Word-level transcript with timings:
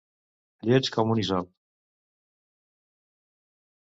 Lleig 0.69 0.89
com 0.95 1.11
un 1.15 1.21
Isop. 1.25 1.51